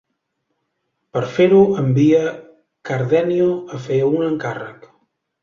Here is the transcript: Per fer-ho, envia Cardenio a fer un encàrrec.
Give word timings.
Per 1.17 1.21
fer-ho, 1.35 1.59
envia 1.81 2.23
Cardenio 2.91 3.53
a 3.79 3.83
fer 3.87 4.01
un 4.09 4.27
encàrrec. 4.33 4.91